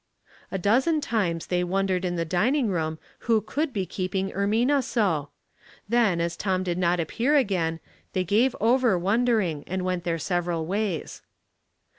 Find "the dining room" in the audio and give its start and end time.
2.15-2.97